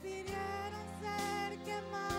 [0.00, 2.09] prefirieron ser quemados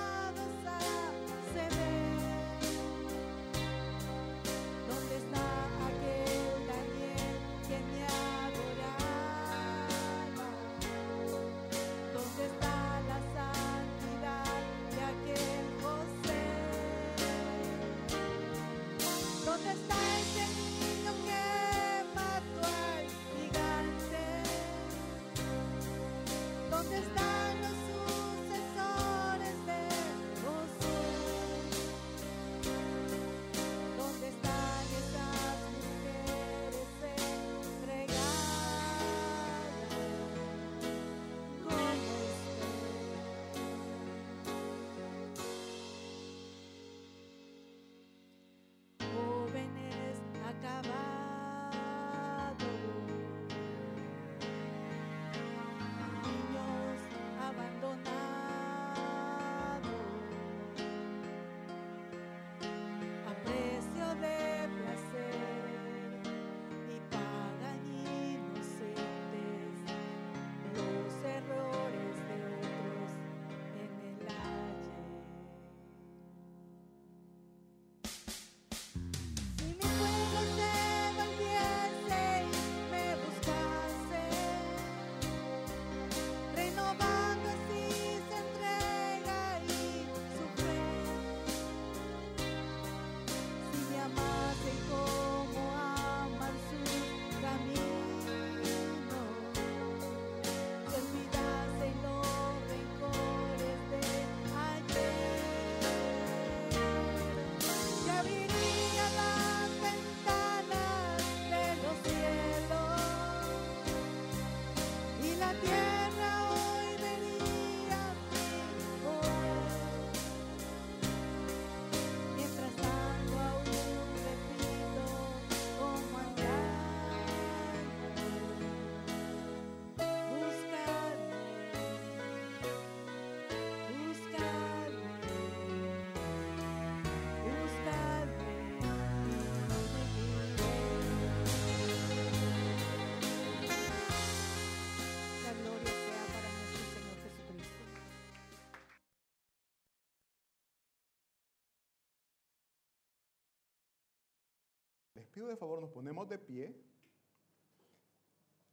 [155.42, 156.72] pido de favor, nos ponemos de pie,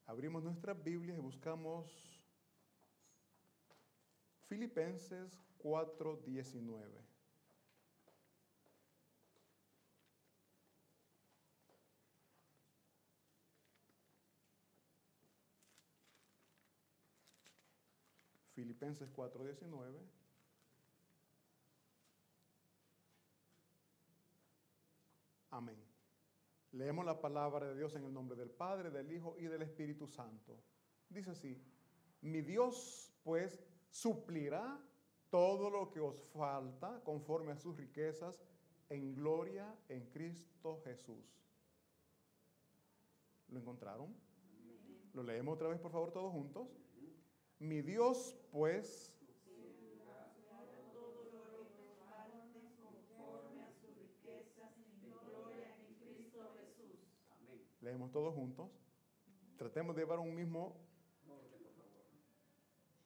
[0.05, 1.87] abrimos nuestras Biblias y buscamos
[4.49, 7.03] Filipenses 4:19.
[18.55, 20.07] Filipenses 4:19.
[25.51, 25.88] Amén.
[26.73, 30.07] Leemos la palabra de Dios en el nombre del Padre, del Hijo y del Espíritu
[30.07, 30.59] Santo.
[31.09, 31.61] Dice así,
[32.21, 34.79] mi Dios pues suplirá
[35.31, 38.43] todo lo que os falta conforme a sus riquezas
[38.89, 41.25] en gloria en Cristo Jesús.
[43.49, 44.15] ¿Lo encontraron?
[45.15, 46.69] Lo leemos otra vez, por favor, todos juntos.
[47.59, 49.13] Mi Dios pues
[57.89, 58.69] Leemos todos juntos.
[59.57, 60.77] Tratemos de llevar un mismo...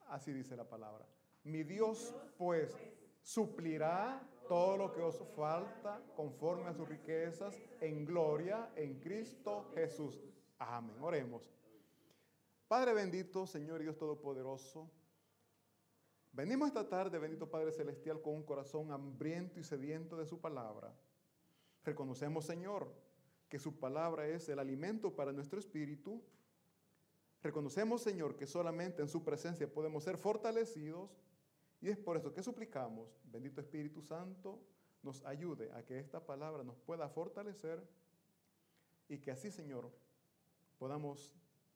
[0.09, 1.07] Así dice la palabra.
[1.45, 2.75] Mi Dios pues
[3.21, 10.21] suplirá todo lo que os falta conforme a sus riquezas en gloria en Cristo Jesús.
[10.59, 10.97] Amén.
[10.99, 11.49] Oremos.
[12.67, 14.91] Padre bendito, Señor y Dios Todopoderoso,
[16.33, 20.93] venimos esta tarde, bendito Padre Celestial, con un corazón hambriento y sediento de su palabra.
[21.85, 22.91] Reconocemos, Señor,
[23.53, 26.19] que su palabra es el alimento para nuestro espíritu.
[27.43, 31.21] Reconocemos, Señor, que solamente en su presencia podemos ser fortalecidos
[31.79, 34.59] y es por eso que suplicamos, bendito Espíritu Santo,
[35.03, 37.87] nos ayude a que esta palabra nos pueda fortalecer
[39.07, 39.91] y que así, Señor,
[40.79, 41.31] podamos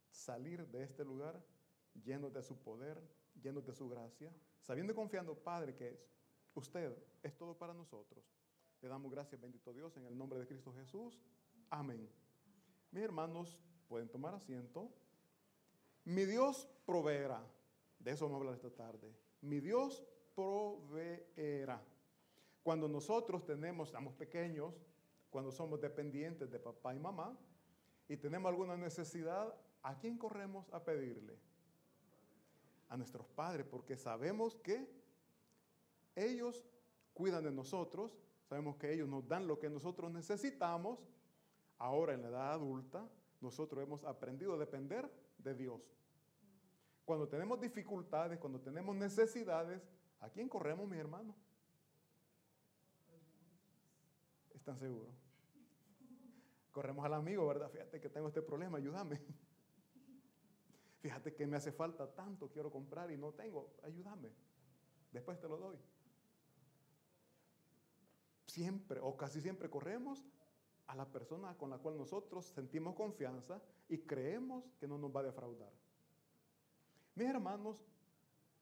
[0.10, 1.40] salir de este lugar
[2.04, 3.00] llenos de su poder,
[3.40, 4.34] llenos de su gracia,
[4.64, 5.96] sabiendo y confiando, Padre, que
[6.56, 8.26] usted es todo para nosotros.
[8.82, 11.22] Le damos gracias, bendito Dios, en el nombre de Cristo Jesús.
[11.70, 12.10] Amén.
[12.92, 14.90] Mis hermanos, pueden tomar asiento.
[16.06, 17.44] Mi Dios proveerá.
[18.00, 19.14] De eso vamos a hablar esta tarde.
[19.42, 20.04] Mi Dios
[20.36, 21.82] proveerá.
[22.64, 24.82] Cuando nosotros tenemos, estamos pequeños,
[25.30, 27.38] cuando somos dependientes de papá y mamá,
[28.08, 29.54] y tenemos alguna necesidad,
[29.84, 31.38] ¿a quién corremos a pedirle?
[32.90, 34.88] a nuestros padres, porque sabemos que
[36.16, 36.66] ellos
[37.14, 38.18] cuidan de nosotros,
[38.48, 41.00] sabemos que ellos nos dan lo que nosotros necesitamos.
[41.78, 43.08] Ahora en la edad adulta,
[43.42, 45.82] nosotros hemos aprendido a depender de Dios.
[47.06, 49.82] Cuando tenemos dificultades, cuando tenemos necesidades,
[50.20, 51.36] ¿a quién corremos, mi hermano?
[54.54, 55.16] ¿Están seguros?
[56.72, 57.70] Corremos al amigo, ¿verdad?
[57.70, 59.22] Fíjate que tengo este problema, ayúdame.
[61.00, 64.32] Fíjate que me hace falta tanto, quiero comprar y no tengo, ayúdame.
[65.12, 65.78] Después te lo doy.
[68.48, 70.26] Siempre o casi siempre corremos
[70.88, 75.20] a la persona con la cual nosotros sentimos confianza y creemos que no nos va
[75.20, 75.72] a defraudar.
[77.16, 77.78] Mis hermanos,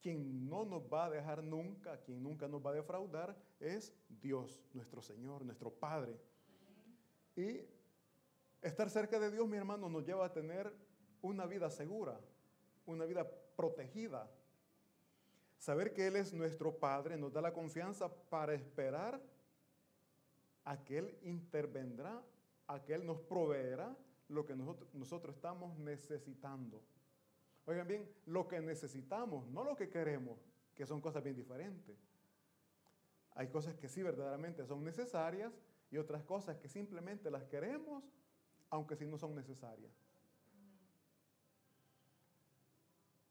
[0.01, 4.63] quien no nos va a dejar nunca, quien nunca nos va a defraudar, es Dios,
[4.73, 6.15] nuestro Señor, nuestro Padre.
[7.35, 7.61] Y
[8.61, 10.71] estar cerca de Dios, mi hermano, nos lleva a tener
[11.21, 12.19] una vida segura,
[12.85, 14.29] una vida protegida.
[15.57, 19.21] Saber que Él es nuestro Padre nos da la confianza para esperar
[20.65, 22.21] a que Él intervendrá,
[22.67, 23.95] a que Él nos proveerá
[24.27, 26.83] lo que nosotros, nosotros estamos necesitando.
[27.65, 30.39] Oigan bien, lo que necesitamos, no lo que queremos,
[30.73, 31.97] que son cosas bien diferentes.
[33.35, 35.53] Hay cosas que sí verdaderamente son necesarias
[35.91, 38.03] y otras cosas que simplemente las queremos,
[38.69, 39.91] aunque sí no son necesarias.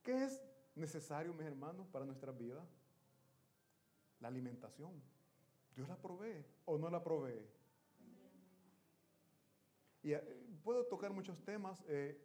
[0.02, 0.44] ¿Qué es
[0.74, 2.64] necesario, mis hermanos, para nuestra vida?
[4.20, 4.92] La alimentación.
[5.74, 7.46] Dios la provee o no la provee.
[10.02, 10.20] Y eh,
[10.62, 12.20] puedo tocar muchos temas eh,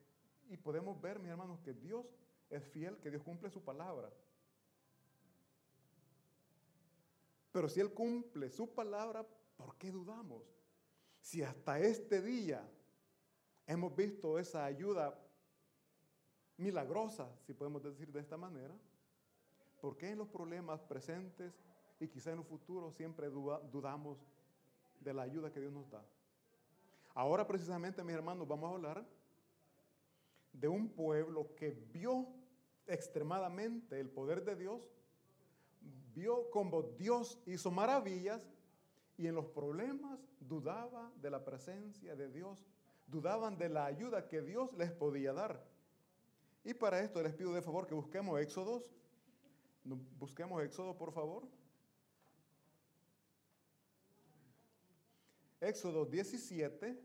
[0.50, 2.06] y podemos ver, mis hermanos, que Dios
[2.50, 4.12] es fiel, que Dios cumple su palabra.
[7.52, 9.26] Pero si Él cumple su palabra,
[9.56, 10.44] ¿por qué dudamos?
[11.22, 12.70] Si hasta este día
[13.66, 15.18] hemos visto esa ayuda
[16.58, 18.76] milagrosa, si podemos decir de esta manera,
[19.82, 21.54] ¿por qué en los problemas presentes
[22.00, 24.18] y quizá en el futuro siempre dudamos
[25.00, 26.04] de la ayuda que Dios nos da?
[27.14, 29.06] Ahora precisamente, mis hermanos, vamos a hablar
[30.54, 32.28] de un pueblo que vio
[32.88, 34.82] extremadamente el poder de Dios,
[36.14, 38.50] vio cómo Dios hizo maravillas
[39.18, 42.66] y en los problemas dudaba de la presencia de Dios,
[43.08, 45.64] dudaban de la ayuda que Dios les podía dar.
[46.64, 48.84] Y para esto les pido de favor que busquemos Éxodos.
[49.84, 51.48] Busquemos Éxodo, por favor.
[55.62, 56.98] Éxodo 17.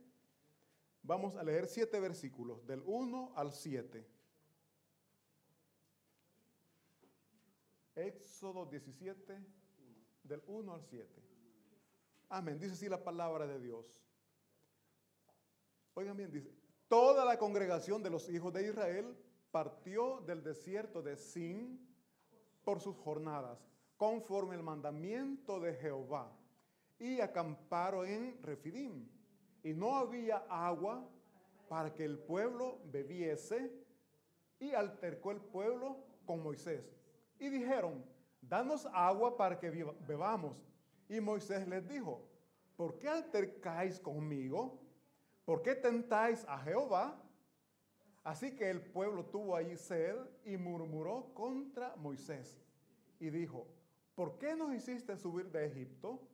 [1.02, 4.06] Vamos a leer siete versículos, del 1 al 7.
[7.96, 9.38] Éxodo 17,
[10.22, 11.22] del 1 al 7.
[12.30, 12.58] Amén.
[12.58, 14.02] Dice así la palabra de Dios.
[15.94, 16.50] Oigan bien, dice,
[16.88, 19.16] toda la congregación de los hijos de Israel
[19.52, 21.86] partió del desierto de Sin
[22.64, 23.64] por sus jornadas,
[23.96, 26.32] conforme el mandamiento de Jehová,
[27.04, 29.06] y acamparon en Refidim.
[29.62, 31.06] Y no había agua
[31.68, 33.70] para que el pueblo bebiese,
[34.58, 36.82] y altercó el pueblo con Moisés.
[37.38, 38.02] Y dijeron,
[38.40, 39.70] danos agua para que
[40.06, 40.56] bebamos.
[41.06, 42.26] Y Moisés les dijo,
[42.74, 44.80] ¿por qué altercáis conmigo?
[45.44, 47.20] ¿Por qué tentáis a Jehová?
[48.22, 50.16] Así que el pueblo tuvo allí sed
[50.46, 52.58] y murmuró contra Moisés
[53.20, 53.66] y dijo,
[54.14, 56.26] ¿por qué nos hiciste subir de Egipto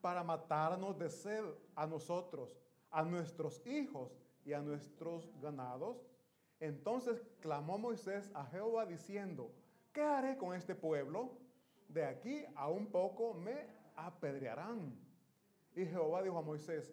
[0.00, 2.56] para matarnos de sed a nosotros,
[2.90, 6.04] a nuestros hijos y a nuestros ganados?
[6.58, 9.50] Entonces clamó Moisés a Jehová diciendo,
[9.92, 11.32] ¿qué haré con este pueblo?
[11.88, 13.66] De aquí a un poco me
[13.96, 14.94] apedrearán.
[15.74, 16.92] Y Jehová dijo a Moisés,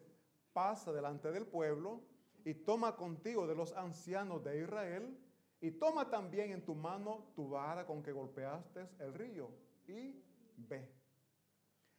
[0.53, 2.01] pasa delante del pueblo
[2.43, 5.17] y toma contigo de los ancianos de Israel,
[5.59, 9.49] y toma también en tu mano tu vara con que golpeaste el río,
[9.87, 10.23] y
[10.55, 10.96] ve.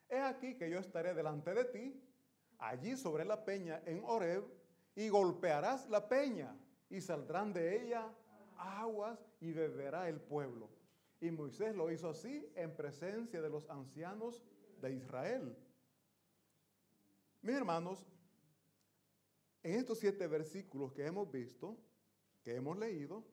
[0.09, 2.03] He aquí que yo estaré delante de ti,
[2.59, 4.45] allí sobre la peña en Horeb,
[4.95, 6.57] y golpearás la peña,
[6.91, 8.11] y saldrán de ella
[8.57, 10.69] aguas, y beberá el pueblo.
[11.21, 14.43] Y Moisés lo hizo así en presencia de los ancianos
[14.81, 15.57] de Israel.
[17.43, 18.07] Mis hermanos,
[19.62, 21.77] en estos siete versículos que hemos visto,
[22.43, 23.25] que hemos leído,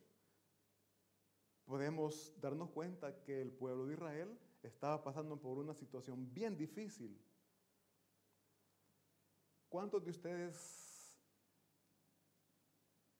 [1.65, 7.19] podemos darnos cuenta que el pueblo de Israel estaba pasando por una situación bien difícil.
[9.69, 11.17] ¿Cuántos de ustedes,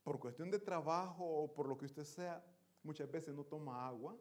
[0.04, 2.44] por cuestión de trabajo o por lo que usted sea,
[2.84, 4.18] muchas veces no toma agua?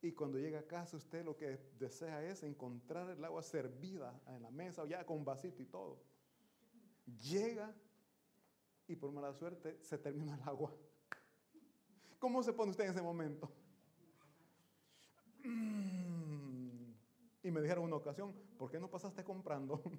[0.00, 4.42] Y cuando llega a casa usted lo que desea es encontrar el agua servida en
[4.42, 6.02] la mesa, ya con vasito y todo.
[7.20, 7.72] Llega
[8.88, 10.74] y por mala suerte se terminó el agua.
[12.18, 13.48] ¿Cómo se pone usted en ese momento?
[17.50, 19.82] Me dijeron una ocasión, ¿por qué no pasaste comprando?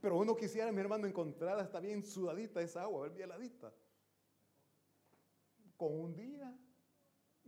[0.00, 3.72] Pero uno quisiera, mi hermano, encontrar está bien sudadita esa agua, bien heladita.
[5.78, 6.54] Con un día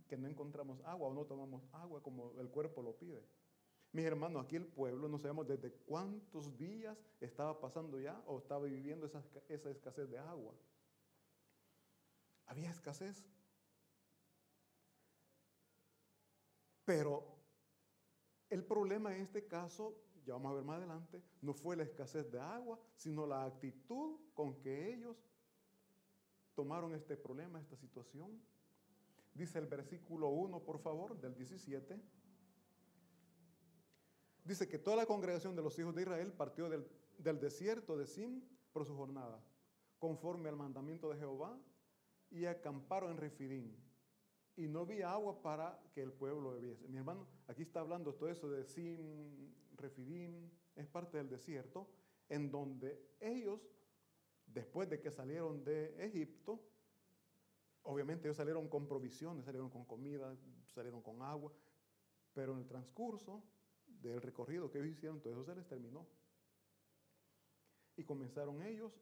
[0.08, 3.22] que no encontramos agua o no tomamos agua como el cuerpo lo pide.
[3.92, 8.64] Mis hermanos, aquí el pueblo no sabemos desde cuántos días estaba pasando ya o estaba
[8.64, 10.54] viviendo esa, esa escasez de agua.
[12.46, 13.24] Había escasez.
[16.86, 17.36] Pero
[18.48, 22.30] el problema en este caso, ya vamos a ver más adelante, no fue la escasez
[22.30, 25.16] de agua, sino la actitud con que ellos
[26.54, 28.40] tomaron este problema, esta situación.
[29.34, 32.00] Dice el versículo 1, por favor, del 17.
[34.44, 36.88] Dice que toda la congregación de los hijos de Israel partió del,
[37.40, 39.42] desierto de Sim por su jornada,
[39.98, 41.58] conforme al mandamiento de Jehová,
[42.30, 43.85] y acamparon en Refidim.
[44.56, 46.88] Y no había agua para que el pueblo bebiese.
[46.88, 51.88] Mi hermano, aquí está hablando todo eso de Sim, Refidim, es parte del desierto,
[52.28, 53.60] en donde ellos,
[54.46, 56.60] después de que salieron de Egipto,
[57.82, 60.34] obviamente ellos salieron con provisiones, salieron con comida,
[60.74, 61.52] salieron con agua,
[62.32, 63.42] pero en el transcurso
[63.86, 66.06] del recorrido que ellos hicieron, todo eso se les terminó.
[67.96, 68.92] Y comenzaron ellos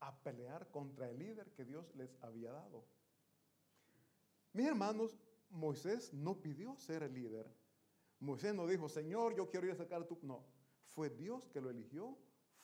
[0.00, 2.84] a pelear contra el líder que Dios les había dado.
[4.56, 5.14] Mis hermanos,
[5.50, 7.46] Moisés no pidió ser el líder.
[8.20, 10.18] Moisés no dijo, Señor, yo quiero ir a sacar tu...
[10.22, 10.46] No,
[10.86, 12.16] fue Dios que lo eligió,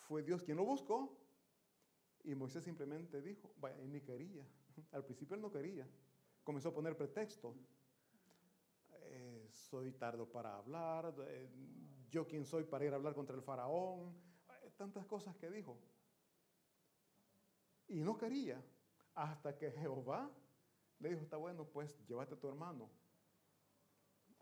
[0.09, 1.15] fue Dios quien lo buscó.
[2.25, 4.43] Y Moisés simplemente dijo, vaya, ni quería.
[4.93, 5.87] Al principio él no quería.
[6.43, 7.55] Comenzó a poner pretexto.
[8.89, 11.47] Eh, soy tardo para hablar, eh,
[12.11, 14.17] yo quién soy para ir a hablar contra el faraón,
[14.63, 15.77] eh, tantas cosas que dijo.
[17.89, 18.65] Y no quería,
[19.15, 20.31] hasta que Jehová
[21.03, 22.89] le dijo, está bueno, pues llévate a tu hermano.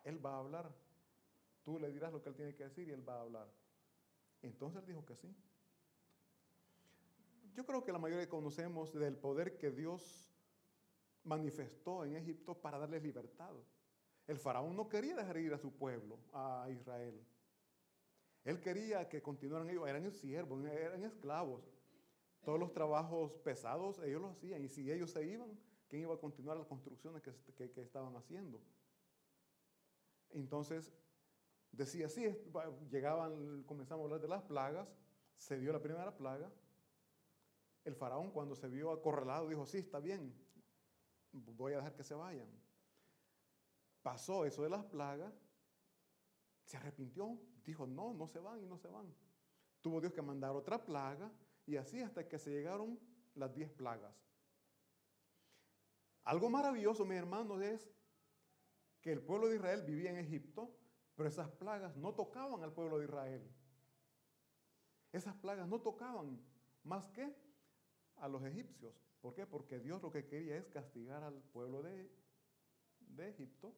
[0.04, 0.70] Él va a hablar.
[1.64, 3.48] Tú le dirás lo que él tiene que decir y él va a hablar.
[4.42, 5.34] Entonces él dijo que sí.
[7.54, 10.30] Yo creo que la mayoría conocemos del poder que Dios
[11.24, 13.54] manifestó en Egipto para darles libertad.
[14.26, 17.18] El faraón no quería dejar ir a su pueblo, a Israel.
[18.44, 21.62] Él quería que continuaran ellos, eran siervos, eran esclavos.
[22.44, 24.62] Todos los trabajos pesados ellos los hacían.
[24.62, 25.58] Y si ellos se iban,
[25.90, 28.62] ¿quién iba a continuar las construcciones que, estaban haciendo?
[30.30, 30.92] Entonces,
[31.72, 32.24] decía así,
[32.90, 34.88] llegaban, comenzamos a hablar de las plagas,
[35.36, 36.50] se dio la primera plaga.
[37.84, 40.32] El faraón cuando se vio acorralado dijo, sí, está bien,
[41.32, 42.48] voy a dejar que se vayan.
[44.02, 45.34] Pasó eso de las plagas,
[46.64, 49.12] se arrepintió, dijo, no, no se van y no se van.
[49.80, 51.32] Tuvo Dios que mandar otra plaga
[51.66, 52.98] y así hasta que se llegaron
[53.34, 54.29] las diez plagas.
[56.24, 57.90] Algo maravilloso, mis hermanos, es
[59.00, 60.76] que el pueblo de Israel vivía en Egipto,
[61.14, 63.50] pero esas plagas no tocaban al pueblo de Israel.
[65.12, 66.40] Esas plagas no tocaban
[66.84, 67.34] más que
[68.16, 68.94] a los egipcios.
[69.20, 69.46] ¿Por qué?
[69.46, 72.10] Porque Dios lo que quería es castigar al pueblo de,
[73.00, 73.74] de Egipto.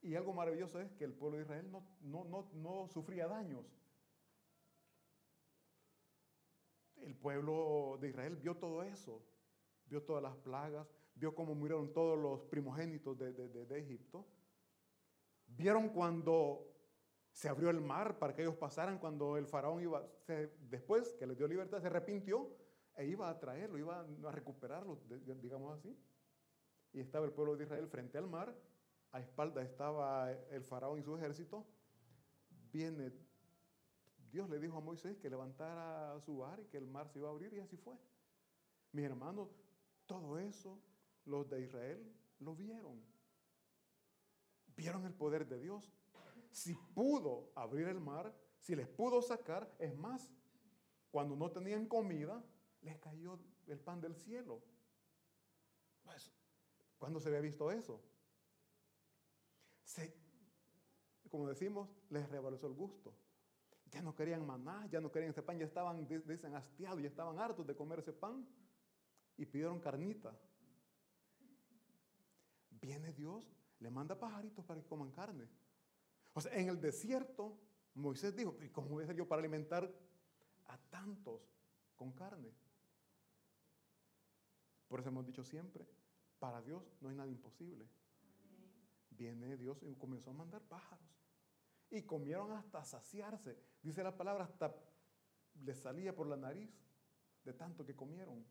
[0.00, 3.64] Y algo maravilloso es que el pueblo de Israel no, no, no, no sufría daños.
[6.96, 9.22] El pueblo de Israel vio todo eso,
[9.92, 14.26] vio todas las plagas, vio cómo murieron todos los primogénitos de, de, de, Egipto.
[15.46, 16.66] Vieron cuando
[17.30, 20.02] se abrió el mar para que ellos pasaran, cuando el faraón iba,
[20.70, 22.56] después que les dio libertad, se arrepintió
[22.96, 24.98] e iba a traerlo, iba a recuperarlo,
[25.42, 25.94] digamos así.
[26.94, 28.56] Y estaba el pueblo de Israel frente al mar,
[29.10, 31.66] a espalda estaba el faraón y su ejército.
[32.72, 33.12] Viene,
[34.30, 37.28] Dios le dijo a Moisés que levantara su bar y que el mar se iba
[37.28, 37.94] a abrir y así fue.
[38.92, 39.48] Mis hermanos,
[40.06, 40.78] todo eso
[41.24, 43.00] los de Israel lo vieron.
[44.76, 45.92] Vieron el poder de Dios.
[46.50, 50.30] Si pudo abrir el mar, si les pudo sacar, es más,
[51.10, 52.42] cuando no tenían comida,
[52.82, 54.62] les cayó el pan del cielo.
[56.02, 56.32] Pues,
[56.98, 58.00] ¿Cuándo se había visto eso?
[61.32, 63.14] Como decimos, les rebalsó el gusto.
[63.90, 67.38] Ya no querían maná, ya no querían ese pan, ya estaban, dicen, hastiados, ya estaban
[67.38, 68.46] hartos de comer ese pan
[69.36, 70.36] y pidieron carnita.
[72.70, 73.44] Viene Dios,
[73.78, 75.48] le manda pajaritos para que coman carne.
[76.34, 77.58] O sea, en el desierto,
[77.94, 79.90] Moisés dijo, ¿y cómo voy a hacer yo para alimentar
[80.66, 81.40] a tantos
[81.96, 82.52] con carne?
[84.88, 85.86] Por eso hemos dicho siempre,
[86.38, 87.88] para Dios no hay nada imposible.
[89.10, 91.06] Viene Dios y comenzó a mandar pájaros.
[91.90, 93.58] Y comieron hasta saciarse.
[93.82, 94.74] Dice la palabra, hasta
[95.64, 96.70] les salía por la nariz
[97.44, 98.44] de tanto que comieron.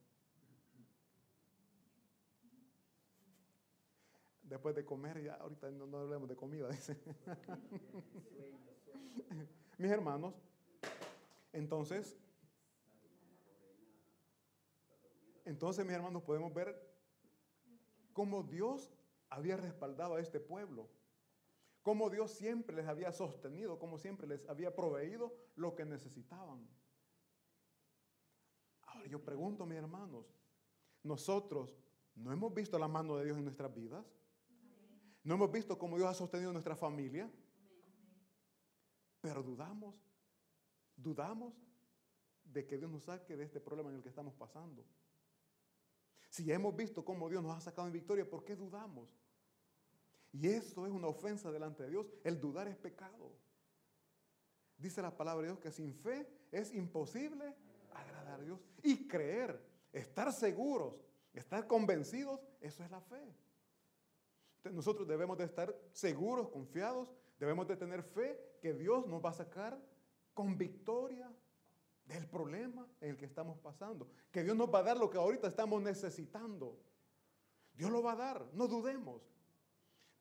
[4.51, 6.97] Después de comer, ya ahorita no, no hablemos de comida, dice.
[9.77, 10.35] Mis hermanos,
[11.53, 12.19] entonces,
[15.45, 16.77] entonces mis hermanos podemos ver
[18.13, 18.91] cómo Dios
[19.29, 20.89] había respaldado a este pueblo,
[21.81, 26.67] cómo Dios siempre les había sostenido, cómo siempre les había proveído lo que necesitaban.
[28.83, 30.35] Ahora yo pregunto, mis hermanos,
[31.03, 31.73] nosotros
[32.15, 34.05] no hemos visto la mano de Dios en nuestras vidas,
[35.23, 37.31] no hemos visto cómo Dios ha sostenido nuestra familia,
[39.21, 39.95] pero dudamos,
[40.95, 41.53] dudamos
[42.43, 44.85] de que Dios nos saque de este problema en el que estamos pasando.
[46.29, 49.09] Si ya hemos visto cómo Dios nos ha sacado en victoria, ¿por qué dudamos?
[50.31, 52.07] Y eso es una ofensa delante de Dios.
[52.23, 53.35] El dudar es pecado.
[54.77, 57.55] Dice la palabra de Dios que sin fe es imposible
[57.93, 58.59] agradar a Dios.
[58.81, 59.61] Y creer,
[59.91, 60.95] estar seguros,
[61.33, 63.35] estar convencidos, eso es la fe.
[64.69, 69.33] Nosotros debemos de estar seguros, confiados, debemos de tener fe que Dios nos va a
[69.33, 69.79] sacar
[70.33, 71.31] con victoria
[72.05, 74.07] del problema en el que estamos pasando.
[74.31, 76.77] Que Dios nos va a dar lo que ahorita estamos necesitando.
[77.73, 79.21] Dios lo va a dar, no dudemos.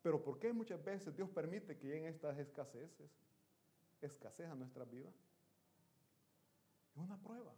[0.03, 3.11] Pero ¿por qué muchas veces Dios permite que lleguen estas escaseces,
[4.01, 5.13] escasez a nuestra vida?
[6.95, 7.55] Es una prueba.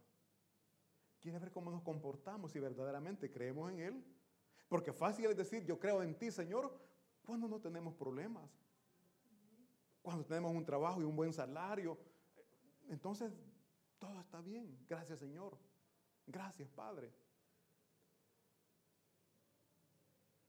[1.21, 4.03] Quiere ver cómo nos comportamos si verdaderamente creemos en Él.
[4.67, 6.75] Porque fácil es decir, yo creo en ti, Señor,
[7.23, 8.49] cuando no tenemos problemas.
[10.01, 11.97] Cuando tenemos un trabajo y un buen salario.
[12.89, 13.33] Entonces,
[13.99, 14.77] todo está bien.
[14.89, 15.57] Gracias, Señor.
[16.27, 17.13] Gracias, Padre.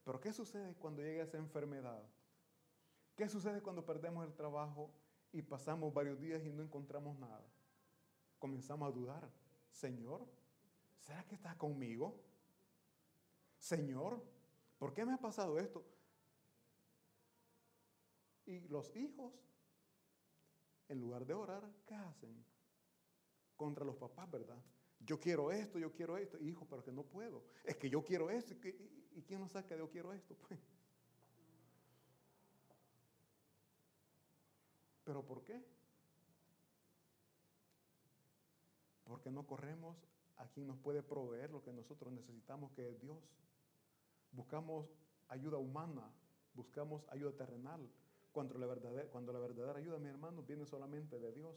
[0.05, 2.03] Pero ¿qué sucede cuando llega esa enfermedad?
[3.17, 4.91] ¿Qué sucede cuando perdemos el trabajo
[5.33, 7.45] y pasamos varios días y no encontramos nada?
[8.39, 9.31] Comenzamos a dudar.
[9.71, 10.27] Señor,
[10.99, 12.21] ¿será que estás conmigo?
[13.65, 14.23] Señor,
[14.79, 15.83] ¿por qué me ha pasado esto?
[18.45, 19.33] Y los hijos,
[20.87, 22.45] en lugar de orar, ¿qué hacen?
[23.57, 24.63] Contra los papás, ¿verdad?
[25.01, 26.39] Yo quiero esto, yo quiero esto.
[26.43, 27.43] Hijo, pero que no puedo.
[27.65, 28.53] Es que yo quiero esto.
[29.13, 30.35] ¿Y quién nos saca de yo quiero esto?
[30.35, 30.61] Pues.
[35.05, 35.65] ¿Pero por qué?
[39.05, 39.97] Porque no corremos
[40.37, 43.25] a quien nos puede proveer lo que nosotros necesitamos, que es Dios.
[44.35, 44.91] Buscamos
[45.29, 46.13] ayuda humana,
[46.55, 47.89] buscamos ayuda terrenal,
[48.33, 51.55] cuando la verdadera, cuando la verdadera ayuda, mi hermano, viene solamente de Dios.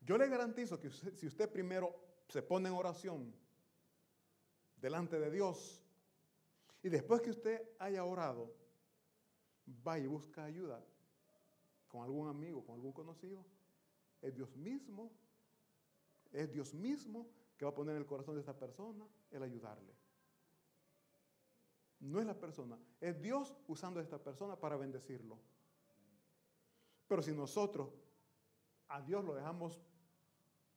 [0.00, 1.94] Yo le garantizo que si usted primero
[2.28, 3.34] se pone en oración
[4.76, 5.84] delante de Dios
[6.82, 8.54] y después que usted haya orado,
[9.86, 10.82] va y busca ayuda
[11.88, 13.44] con algún amigo, con algún conocido,
[14.22, 15.12] es Dios mismo,
[16.32, 19.95] es Dios mismo que va a poner en el corazón de esta persona el ayudarle.
[22.00, 25.38] No es la persona, es Dios usando a esta persona para bendecirlo.
[27.08, 27.88] Pero si nosotros
[28.88, 29.80] a Dios lo dejamos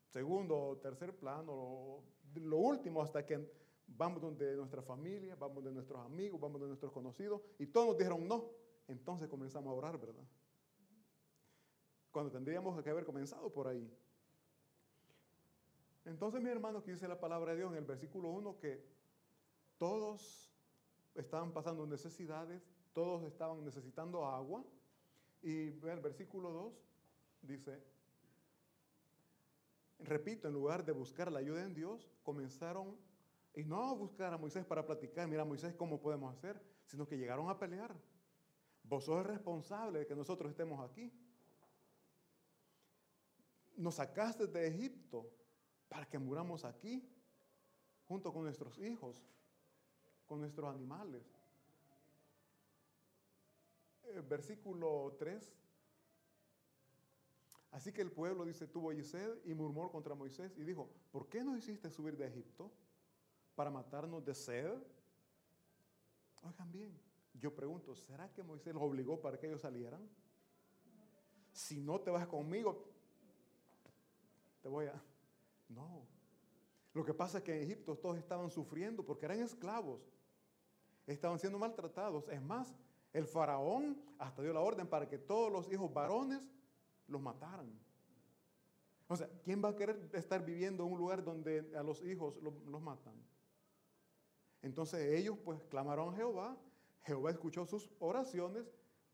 [0.07, 2.03] segundo o tercer plano,
[2.35, 3.51] lo, último hasta que
[3.87, 7.97] vamos donde nuestra familia, vamos donde nuestros amigos, vamos donde nuestros conocidos, y todos nos
[7.97, 8.49] dijeron no,
[8.87, 10.23] entonces comenzamos a orar, ¿verdad?
[12.11, 13.91] Cuando tendríamos que haber comenzado por ahí.
[16.05, 18.83] Entonces, mi hermano, que dice la palabra de Dios en el versículo 1 que
[19.77, 20.48] todos
[21.19, 24.63] estaban pasando necesidades, todos estaban necesitando agua,
[25.41, 26.73] y el versículo 2
[27.41, 27.81] dice,
[29.99, 32.97] repito, en lugar de buscar la ayuda en Dios, comenzaron,
[33.55, 36.61] y no buscar a Moisés para platicar, mira Moisés, ¿cómo podemos hacer?
[36.85, 37.95] Sino que llegaron a pelear.
[38.83, 41.11] Vos sos el responsable de que nosotros estemos aquí.
[43.75, 45.29] Nos sacaste de Egipto
[45.87, 47.07] para que muramos aquí,
[48.07, 49.23] junto con nuestros hijos,
[50.29, 51.23] con nuestros animales.
[54.03, 55.59] Eh, versículo 3
[57.71, 61.43] Así que el pueblo dice, tuvo sed y murmuró contra Moisés y dijo, ¿por qué
[61.43, 62.71] nos hiciste subir de Egipto?
[63.55, 64.73] ¿Para matarnos de sed?
[66.41, 66.99] Oigan bien,
[67.35, 70.01] yo pregunto, ¿será que Moisés los obligó para que ellos salieran?
[71.51, 72.89] Si no te vas conmigo,
[74.61, 75.01] te voy a...
[75.67, 76.07] No.
[76.93, 80.01] Lo que pasa es que en Egipto todos estaban sufriendo porque eran esclavos.
[81.09, 82.27] Estaban siendo maltratados.
[82.29, 82.73] Es más,
[83.13, 86.41] el faraón hasta dio la orden para que todos los hijos varones
[87.07, 87.67] los mataran.
[89.07, 92.37] O sea, ¿quién va a querer estar viviendo en un lugar donde a los hijos
[92.43, 93.15] los, matan?
[94.61, 96.57] Entonces ellos pues clamaron a Jehová,
[97.03, 98.71] Jehová escuchó sus oraciones,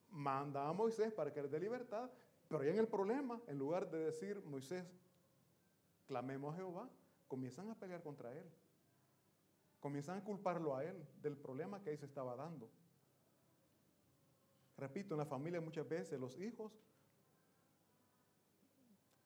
[0.09, 2.09] manda a Moisés para que les dé libertad,
[2.49, 4.85] pero ya en el problema, en lugar de decir Moisés,
[6.07, 6.89] clamemos a Jehová,
[7.29, 8.51] comienzan a pelear contra él.
[9.85, 12.71] Comienzan a culparlo a él del problema que ahí se estaba dando.
[14.75, 16.73] Repito, en la familia muchas veces los hijos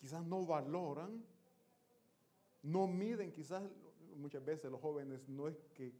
[0.01, 1.25] quizás no valoran,
[2.61, 3.63] no miden, quizás
[4.17, 5.93] muchas veces los jóvenes no es que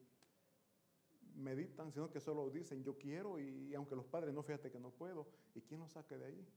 [1.36, 4.90] meditan, sino que solo dicen yo quiero y, aunque los padres no, fíjate que no
[4.92, 5.26] puedo.
[5.56, 6.48] ¿Y quién los saque de ahí?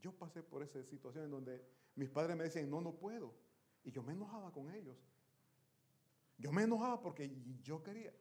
[0.00, 1.64] Yo pasé por esa situación en donde
[1.94, 3.32] mis padres me decían, no, no puedo.
[3.84, 4.98] Y yo me enojaba con ellos.
[6.40, 7.30] Yo me enojaba porque
[7.62, 8.12] yo quería.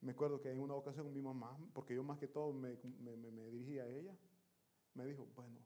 [0.00, 3.50] Me acuerdo que en una ocasión mi mamá, porque yo más que todo me, me
[3.50, 4.16] dirigía a ella,
[4.94, 5.60] me dijo, bueno,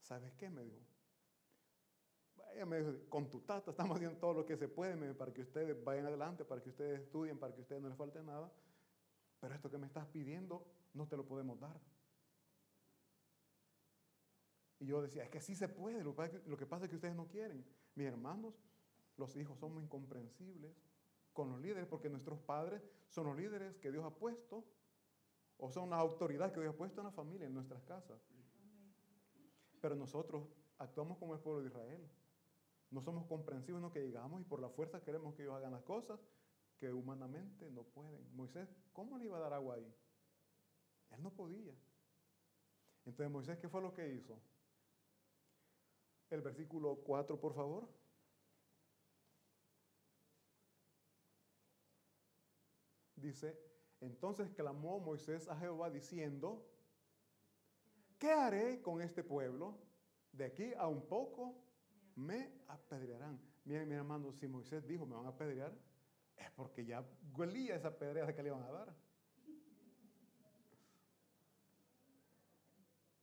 [0.00, 0.50] ¿sabes qué?
[0.50, 0.78] Me dijo,
[2.54, 5.42] ella me dijo, con tu tata estamos haciendo todo lo que se puede para que
[5.42, 8.52] ustedes vayan adelante, para que ustedes estudien, para que ustedes no les falte nada.
[9.40, 11.80] Pero esto que me estás pidiendo no te lo podemos dar.
[14.78, 16.14] Y yo decía, es que sí se puede, lo
[16.56, 17.64] que pasa es que ustedes no quieren.
[17.94, 18.54] Mis hermanos,
[19.16, 20.74] los hijos somos incomprensibles
[21.32, 24.64] con los líderes porque nuestros padres son los líderes que Dios ha puesto
[25.58, 28.20] o son las autoridades que Dios ha puesto en la familia, en nuestras casas.
[29.80, 30.48] Pero nosotros
[30.78, 32.08] actuamos como el pueblo de Israel.
[32.90, 35.72] No somos comprensivos en lo que digamos y por la fuerza queremos que ellos hagan
[35.72, 36.20] las cosas
[36.78, 38.34] que humanamente no pueden.
[38.34, 39.94] Moisés, ¿cómo le iba a dar agua ahí?
[41.10, 41.74] Él no podía.
[43.04, 44.38] Entonces Moisés, ¿qué fue lo que hizo?
[46.30, 47.88] El versículo 4, por favor.
[53.24, 53.58] Dice,
[54.00, 56.68] entonces clamó Moisés a Jehová diciendo,
[58.18, 59.78] ¿qué haré con este pueblo?
[60.30, 61.64] De aquí a un poco
[62.16, 63.40] me apedrearán.
[63.64, 65.74] Miren, mi hermano, si Moisés dijo, me van a apedrear,
[66.36, 67.02] es porque ya
[67.34, 68.94] huelía esa pedreada que le iban a dar.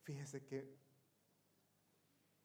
[0.02, 0.80] Fíjense que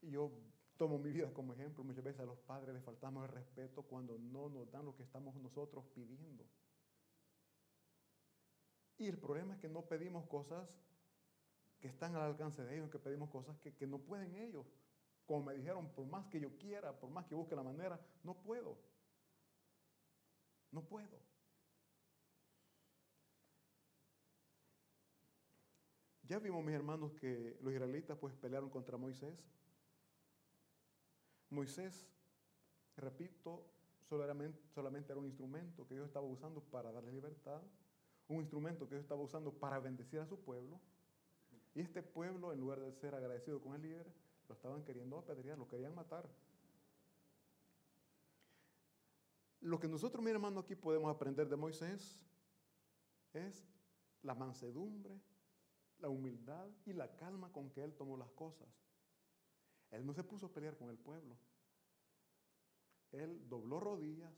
[0.02, 0.30] yo
[0.76, 1.82] tomo mi vida como ejemplo.
[1.84, 5.04] Muchas veces a los padres les faltamos el respeto cuando no nos dan lo que
[5.04, 6.44] estamos nosotros pidiendo.
[8.98, 10.68] Y el problema es que no pedimos cosas
[11.78, 14.66] que están al alcance de ellos, que pedimos cosas que, que no pueden ellos.
[15.26, 18.34] Como me dijeron, por más que yo quiera, por más que busque la manera, no
[18.34, 18.78] puedo.
[20.70, 21.20] No puedo.
[26.22, 29.38] Ya vimos, mis hermanos, que los israelitas pues pelearon contra Moisés.
[31.50, 32.08] Moisés,
[32.96, 33.64] repito,
[34.08, 37.62] solamente, solamente era un instrumento que Dios estaba usando para darle libertad,
[38.28, 40.80] un instrumento que Dios estaba usando para bendecir a su pueblo.
[41.74, 44.10] Y este pueblo, en lugar de ser agradecido con el líder,
[44.48, 46.28] lo estaban queriendo apedrear, lo querían matar.
[49.60, 52.24] Lo que nosotros, mi hermano, aquí podemos aprender de Moisés
[53.32, 53.68] es
[54.22, 55.20] la mansedumbre,
[55.98, 58.68] la humildad y la calma con que él tomó las cosas.
[59.90, 61.36] Él no se puso a pelear con el pueblo.
[63.12, 64.34] Él dobló rodillas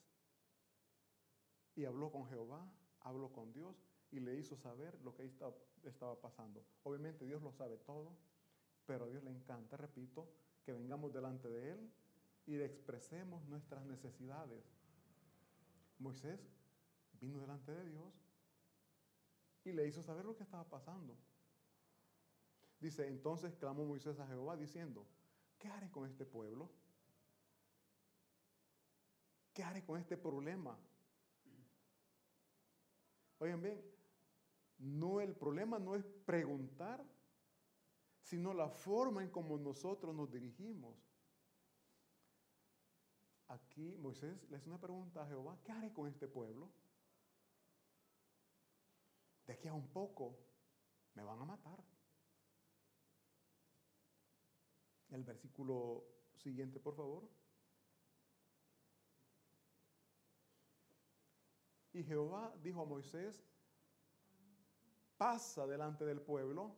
[1.74, 3.76] y habló con Jehová, habló con Dios
[4.10, 5.30] y le hizo saber lo que
[5.84, 6.64] estaba pasando.
[6.82, 8.16] Obviamente Dios lo sabe todo,
[8.86, 10.28] pero a Dios le encanta, repito,
[10.64, 11.92] que vengamos delante de Él
[12.46, 14.64] y le expresemos nuestras necesidades.
[15.98, 16.40] Moisés
[17.20, 18.14] vino delante de Dios
[19.64, 21.16] y le hizo saber lo que estaba pasando.
[22.80, 25.06] Dice, entonces clamó Moisés a Jehová diciendo,
[25.58, 26.70] ¿qué haré con este pueblo?
[29.52, 30.78] ¿Qué haré con este problema?
[33.38, 33.80] Oigan bien,
[34.78, 37.04] no el problema no es preguntar
[38.28, 40.94] sino la forma en cómo nosotros nos dirigimos.
[43.48, 46.68] Aquí Moisés le hace una pregunta a Jehová, ¿qué haré con este pueblo?
[49.46, 50.36] De aquí a un poco
[51.14, 51.82] me van a matar.
[55.08, 56.04] El versículo
[56.36, 57.26] siguiente, por favor.
[61.98, 63.44] Y Jehová dijo a Moisés,
[65.16, 66.76] pasa delante del pueblo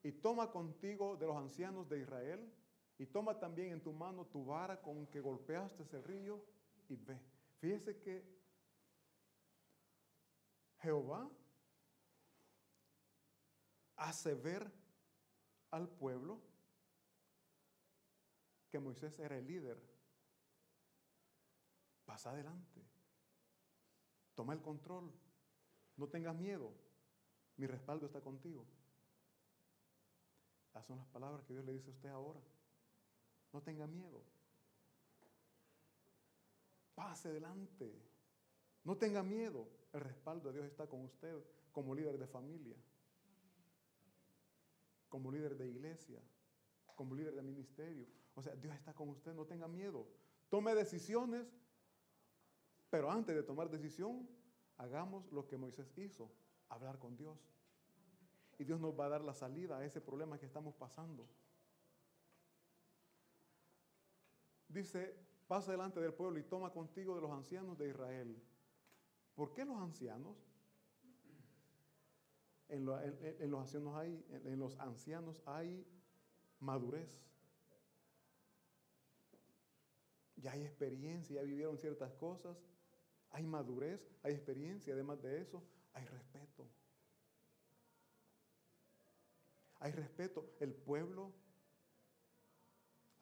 [0.00, 2.54] y toma contigo de los ancianos de Israel
[2.98, 6.40] y toma también en tu mano tu vara con que golpeaste ese río
[6.88, 7.18] y ve.
[7.58, 8.24] Fíjese que
[10.82, 11.28] Jehová
[13.96, 14.72] hace ver
[15.72, 16.40] al pueblo
[18.70, 19.82] que Moisés era el líder.
[22.04, 22.91] Pasa adelante.
[24.34, 25.12] Toma el control.
[25.96, 26.72] No tengas miedo.
[27.56, 28.66] Mi respaldo está contigo.
[30.70, 32.40] Esas son las palabras que Dios le dice a usted ahora.
[33.52, 34.22] No tenga miedo.
[36.94, 38.00] Pase adelante.
[38.84, 39.68] No tenga miedo.
[39.92, 42.76] El respaldo de Dios está con usted como líder de familia,
[45.08, 46.20] como líder de iglesia,
[46.94, 48.06] como líder de ministerio.
[48.34, 49.34] O sea, Dios está con usted.
[49.34, 50.06] No tenga miedo.
[50.48, 51.46] Tome decisiones,
[52.92, 54.28] pero antes de tomar decisión,
[54.76, 56.30] hagamos lo que Moisés hizo,
[56.68, 57.38] hablar con Dios.
[58.58, 61.26] Y Dios nos va a dar la salida a ese problema que estamos pasando.
[64.68, 65.16] Dice,
[65.48, 68.42] pasa delante del pueblo y toma contigo de los ancianos de Israel.
[69.34, 70.36] ¿Por qué los ancianos?
[72.68, 75.82] En, en los ancianos hay
[76.60, 77.26] madurez.
[80.36, 82.58] Ya hay experiencia, ya vivieron ciertas cosas,
[83.32, 85.62] hay madurez, hay experiencia, además de eso,
[85.94, 86.68] hay respeto.
[89.80, 90.54] Hay respeto.
[90.60, 91.32] El pueblo,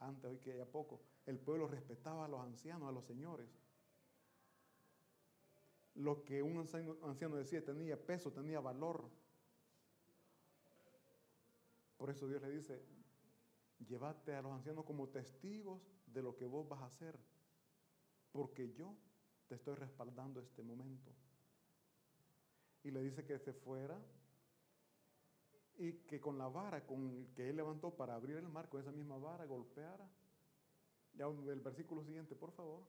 [0.00, 3.48] antes, hoy que ya poco, el pueblo respetaba a los ancianos, a los señores.
[5.94, 9.08] Lo que un anciano, anciano decía tenía peso, tenía valor.
[11.96, 12.82] Por eso Dios le dice,
[13.86, 17.18] llévate a los ancianos como testigos de lo que vos vas a hacer,
[18.32, 18.96] porque yo
[19.50, 21.10] te estoy respaldando este momento.
[22.84, 24.00] Y le dice que se fuera
[25.76, 28.92] y que con la vara con que él levantó para abrir el mar, con esa
[28.92, 30.08] misma vara golpeara.
[31.14, 32.84] Ya el versículo siguiente, por favor.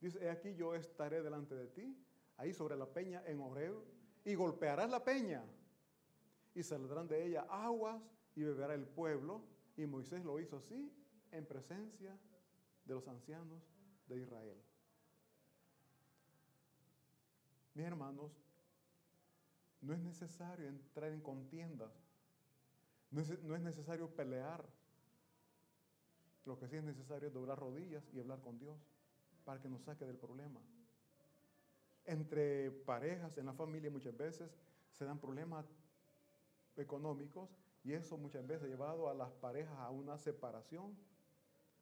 [0.00, 1.96] Dice, "He aquí yo estaré delante de ti,
[2.36, 3.76] ahí sobre la peña en Horeb,
[4.24, 5.44] y golpearás la peña,
[6.56, 8.02] y saldrán de ella aguas,
[8.34, 9.42] y beberá el pueblo.
[9.76, 10.92] Y Moisés lo hizo así,
[11.30, 12.18] en presencia
[12.84, 13.62] de los ancianos
[14.08, 14.60] de Israel.
[17.74, 18.32] Mis hermanos,
[19.80, 21.92] no es necesario entrar en contiendas,
[23.10, 24.64] no es, no es necesario pelear.
[26.44, 28.78] Lo que sí es necesario es doblar rodillas y hablar con Dios
[29.44, 30.60] para que nos saque del problema.
[32.04, 34.50] Entre parejas, en la familia muchas veces
[34.92, 35.66] se dan problemas
[36.76, 37.50] económicos
[37.84, 40.96] y eso muchas veces ha llevado a las parejas a una separación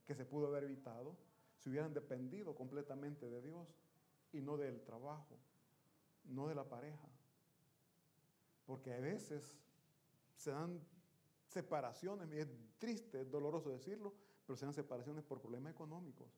[0.06, 1.16] que se pudo haber evitado
[1.58, 3.68] si hubieran dependido completamente de Dios
[4.32, 5.38] y no del trabajo,
[6.28, 7.08] no de la pareja.
[8.66, 9.58] Porque a veces
[10.36, 10.80] se dan
[11.46, 14.14] separaciones, es triste, es doloroso decirlo,
[14.46, 16.28] pero se dan separaciones por problemas económicos.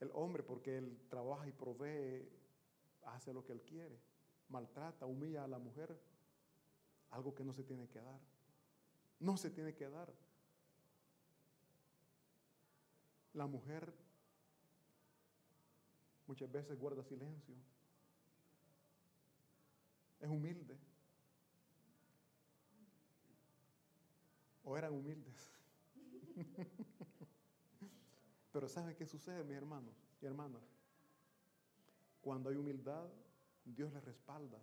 [0.00, 2.28] El hombre, porque él trabaja y provee,
[3.02, 3.98] hace lo que él quiere,
[4.48, 5.98] maltrata, humilla a la mujer,
[7.10, 8.20] algo que no se tiene que dar.
[9.20, 10.12] No se tiene que dar.
[13.32, 13.92] La mujer
[16.26, 17.54] muchas veces guarda silencio.
[20.20, 20.78] Es humilde.
[24.64, 25.52] O eran humildes.
[28.52, 30.62] Pero ¿sabe qué sucede, mis hermanos y hermanas?
[32.22, 33.06] Cuando hay humildad,
[33.64, 34.58] Dios le respalda.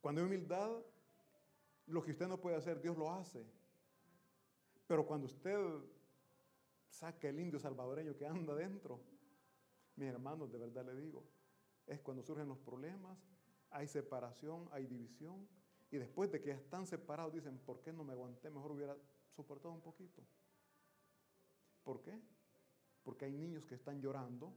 [0.00, 0.70] Cuando hay humildad,
[1.86, 3.44] lo que usted no puede hacer, Dios lo hace.
[4.86, 5.58] Pero cuando usted
[6.88, 9.00] saca el indio salvadoreño que anda dentro,
[9.96, 11.24] mis hermanos, de verdad le digo,
[11.86, 13.18] es cuando surgen los problemas,
[13.70, 15.48] hay separación, hay división,
[15.90, 18.50] y después de que ya están separados dicen, ¿por qué no me aguanté?
[18.50, 18.96] Mejor hubiera
[19.30, 20.22] soportado un poquito.
[21.82, 22.18] ¿Por qué?
[23.02, 24.54] Porque hay niños que están llorando,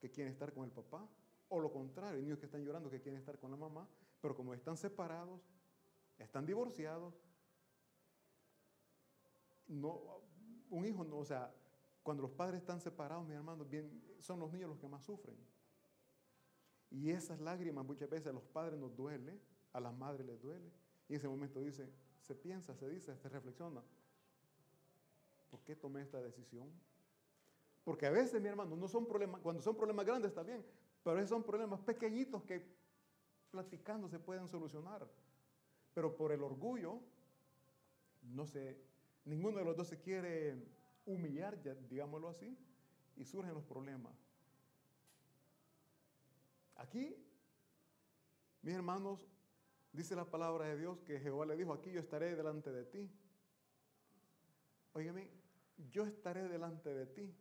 [0.00, 1.08] que quieren estar con el papá,
[1.48, 3.88] o lo contrario, hay niños que están llorando, que quieren estar con la mamá,
[4.20, 5.40] pero como están separados,
[6.18, 7.14] están divorciados,
[9.66, 10.22] no,
[10.70, 11.54] un hijo no, o sea,
[12.02, 15.36] cuando los padres están separados, mis hermanos, bien, son los niños los que más sufren.
[16.90, 19.40] Y esas lágrimas muchas veces a los padres nos duele,
[19.72, 20.70] a las madres les duele.
[21.08, 21.88] Y en ese momento dice,
[22.22, 23.82] se piensa, se dice, se reflexiona.
[25.50, 26.70] ¿Por qué tomé esta decisión?
[27.84, 30.64] Porque a veces, mi hermano, no son problemas, cuando son problemas grandes está bien,
[31.02, 32.64] pero esos son problemas pequeñitos que
[33.50, 35.08] platicando se pueden solucionar.
[35.94, 37.00] Pero por el orgullo,
[38.22, 38.78] no sé,
[39.24, 40.56] ninguno de los dos se quiere
[41.06, 42.56] humillar, ya, digámoslo así,
[43.16, 44.14] y surgen los problemas.
[46.76, 47.14] Aquí,
[48.62, 49.28] mis hermanos,
[49.92, 53.10] dice la palabra de Dios que Jehová le dijo, aquí yo estaré delante de ti.
[54.92, 55.30] Óigame,
[55.90, 57.34] yo estaré delante de ti.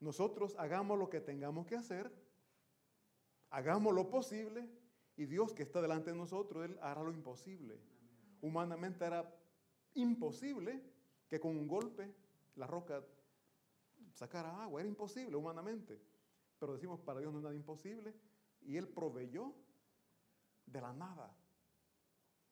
[0.00, 2.12] Nosotros hagamos lo que tengamos que hacer,
[3.50, 4.68] hagamos lo posible
[5.16, 7.80] y Dios que está delante de nosotros, Él hará lo imposible.
[8.42, 9.34] Humanamente era
[9.94, 10.82] imposible
[11.28, 12.14] que con un golpe
[12.56, 13.04] la roca
[14.12, 16.00] sacara agua, era imposible humanamente.
[16.58, 18.14] Pero decimos, para Dios no es nada imposible
[18.62, 19.54] y Él proveyó
[20.66, 21.34] de la nada.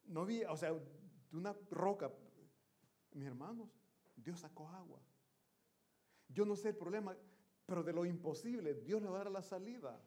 [0.05, 2.11] No había, o sea, de una roca,
[3.13, 3.69] mis hermanos,
[4.17, 5.01] Dios sacó agua.
[6.29, 7.17] Yo no sé el problema,
[7.67, 10.01] pero de lo imposible, Dios le va a dar la salida.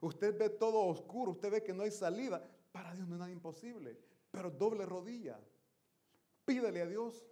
[0.00, 2.42] Usted ve todo oscuro, usted ve que no hay salida.
[2.72, 3.98] Para Dios no es nada imposible,
[4.30, 5.40] pero doble rodilla.
[6.44, 7.24] Pídele a Dios.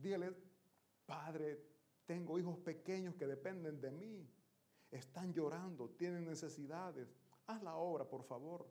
[0.00, 0.34] Dígale,
[1.04, 1.62] Padre,
[2.06, 4.28] tengo hijos pequeños que dependen de mí.
[4.90, 7.14] Están llorando, tienen necesidades.
[7.46, 8.66] haz la obra, por favor.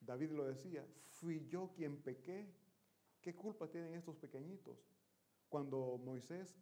[0.00, 2.52] David lo decía, fui yo quien pequé.
[3.20, 4.78] ¿Qué culpa tienen estos pequeñitos?
[5.48, 6.54] Cuando Moisés,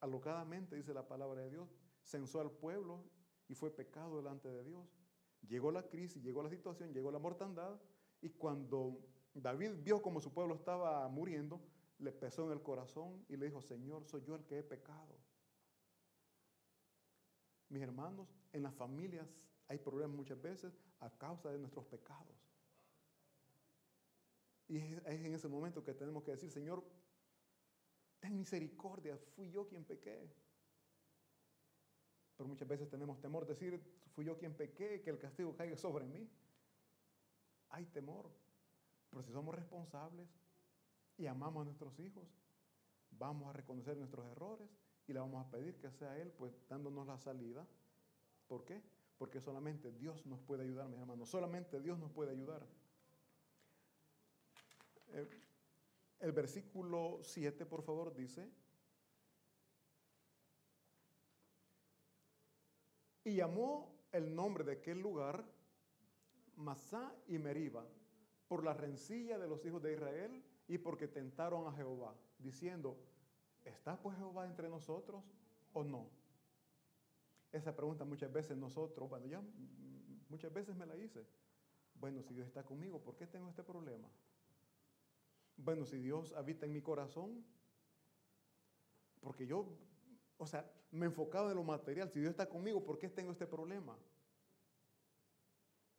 [0.00, 1.68] alocadamente, dice la palabra de Dios,
[2.02, 3.04] censó al pueblo
[3.48, 4.86] y fue pecado delante de Dios.
[5.46, 7.80] Llegó la crisis, llegó la situación, llegó la mortandad
[8.20, 8.98] y cuando
[9.34, 11.60] David vio como su pueblo estaba muriendo,
[11.98, 15.16] le pesó en el corazón y le dijo, Señor, soy yo el que he pecado.
[17.68, 19.26] Mis hermanos, en las familias
[19.68, 22.36] hay problemas muchas veces a causa de nuestros pecados.
[24.68, 26.84] Y es en ese momento que tenemos que decir, Señor,
[28.20, 30.30] ten misericordia, fui yo quien pequé.
[32.36, 33.82] Pero muchas veces tenemos temor de decir,
[34.14, 36.28] fui yo quien pequé, que el castigo caiga sobre mí.
[37.70, 38.30] Hay temor.
[39.12, 40.26] Pero si somos responsables
[41.18, 42.26] y amamos a nuestros hijos,
[43.10, 44.70] vamos a reconocer nuestros errores
[45.06, 47.66] y le vamos a pedir que sea Él, pues dándonos la salida.
[48.48, 48.82] ¿Por qué?
[49.18, 51.28] Porque solamente Dios nos puede ayudar, mis hermanos.
[51.28, 52.66] Solamente Dios nos puede ayudar.
[55.08, 55.28] Eh,
[56.20, 58.48] el versículo 7, por favor, dice,
[63.24, 65.44] y llamó el nombre de aquel lugar
[66.56, 67.84] Masá y Meriba,
[68.52, 72.98] por la rencilla de los hijos de Israel y porque tentaron a Jehová, diciendo,
[73.64, 75.24] ¿está pues Jehová entre nosotros
[75.72, 76.10] o no?
[77.50, 79.42] Esa pregunta muchas veces nosotros, bueno, ya
[80.28, 81.26] muchas veces me la hice.
[81.94, 84.06] Bueno, si Dios está conmigo, ¿por qué tengo este problema?
[85.56, 87.42] Bueno, si Dios habita en mi corazón,
[89.22, 89.66] porque yo,
[90.36, 92.10] o sea, me enfocaba en lo material.
[92.10, 93.96] Si Dios está conmigo, ¿por qué tengo este problema?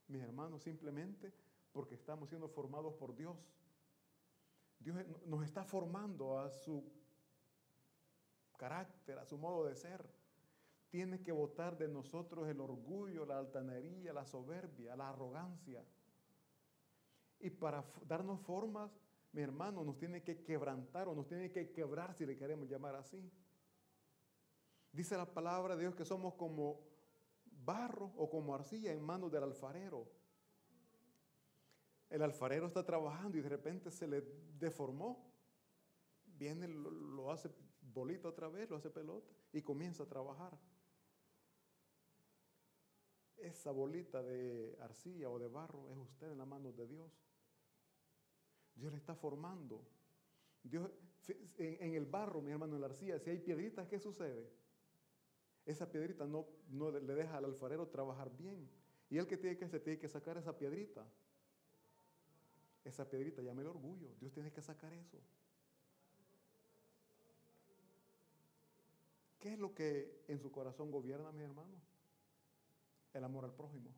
[0.08, 1.34] Mis hermanos, simplemente
[1.74, 3.36] porque estamos siendo formados por Dios.
[4.80, 6.84] Dios nos está formando a su
[8.58, 10.08] carácter, a su modo de ser.
[10.90, 15.84] Tiene que botar de nosotros el orgullo, la altanería, la soberbia, la arrogancia.
[17.40, 18.92] Y para darnos formas,
[19.32, 22.96] mi hermano, nos tiene que quebrantar o nos tiene que quebrar si le queremos llamar
[22.96, 23.32] así.
[24.92, 26.82] Dice la palabra de Dios que somos como
[27.66, 30.08] barro o como arcilla en manos del alfarero.
[32.14, 34.22] El alfarero está trabajando y de repente se le
[34.60, 35.34] deformó.
[36.38, 37.50] Viene, lo, hace
[37.82, 40.56] bolita otra vez, lo hace pelota y comienza a trabajar.
[43.38, 47.12] Esa bolita de arcilla o de barro es usted en las manos de Dios.
[48.76, 49.84] Dios le está formando.
[50.62, 50.92] Dios,
[51.58, 54.54] en, el barro, mi hermano, en la arcilla, si hay piedritas, ¿qué sucede?
[55.66, 58.70] Esa piedrita no, no le deja al alfarero trabajar bien.
[59.10, 61.04] Y él que tiene que hacer, tiene que sacar esa piedrita.
[62.84, 64.10] Esa piedrita llama el orgullo.
[64.20, 65.18] Dios tiene que sacar eso.
[69.40, 71.76] ¿Qué es lo que en su corazón gobierna, mi hermano?
[73.14, 73.92] El amor al prójimo.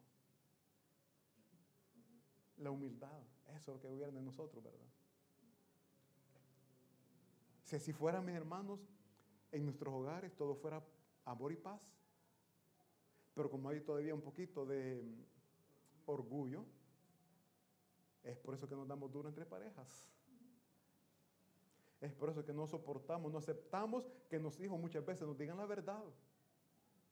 [2.57, 3.21] La humildad.
[3.49, 4.87] Eso es lo que gobierna en nosotros, ¿verdad?
[7.63, 8.79] Si así fuera, mis hermanos,
[9.51, 10.83] en nuestros hogares todo fuera
[11.25, 11.81] amor y paz.
[13.33, 15.03] Pero como hay todavía un poquito de
[16.05, 16.65] orgullo,
[18.25, 20.09] es por eso que nos damos duro entre parejas.
[22.01, 25.57] Es por eso que no soportamos, no aceptamos que nuestros hijos muchas veces nos digan
[25.57, 26.03] la verdad.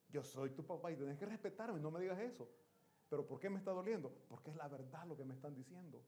[0.09, 2.49] Yo soy tu papá y tienes que respetarme, no me digas eso.
[3.09, 4.11] Pero ¿por qué me está doliendo?
[4.27, 6.01] Porque es la verdad lo que me están diciendo.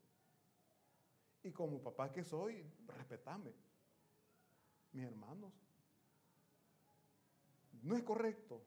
[1.44, 3.54] Y como papá que soy, respetame.
[4.92, 5.54] Mis hermanos.
[7.84, 8.62] No es correcto.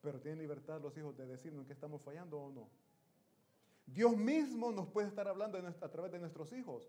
[0.00, 2.83] Pero tienen libertad los hijos de decirnos qué estamos fallando o no.
[3.86, 6.88] Dios mismo nos puede estar hablando a través de nuestros hijos.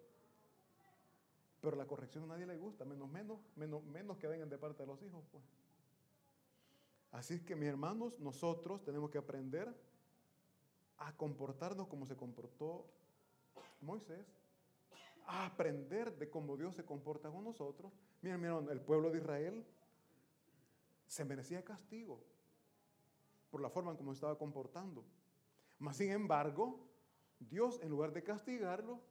[1.62, 4.84] Pero la corrección a nadie le gusta, menos, menos, menos, menos que vengan de parte
[4.84, 5.24] de los hijos.
[5.32, 5.44] Pues.
[7.12, 9.74] Así que, mis hermanos, nosotros tenemos que aprender
[10.98, 12.86] a comportarnos como se comportó
[13.82, 14.26] Moisés,
[15.28, 17.92] a aprender de cómo Dios se comporta con nosotros.
[18.22, 19.66] Miren, miren, el pueblo de Israel
[21.08, 22.22] se merecía castigo
[23.50, 25.04] por la forma en cómo estaba comportando.
[25.80, 26.80] Mas, sin embargo,
[27.40, 29.02] Dios, en lugar de castigarlo,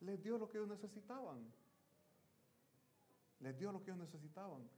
[0.00, 1.52] les dio lo que ellos necesitaban.
[3.40, 4.68] Les dio lo que ellos necesitaban.